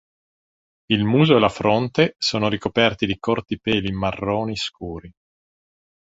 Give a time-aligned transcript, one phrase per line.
[0.87, 5.13] Il muso e la fronte sono ricoperti di corti peli marroni scuri.